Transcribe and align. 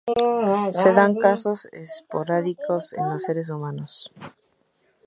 Se 0.79 0.89
dan 0.93 1.13
casos 1.15 1.65
esporádicos 1.65 2.93
en 2.93 3.07
los 3.07 3.21
seres 3.21 3.51
humanos. 3.51 4.09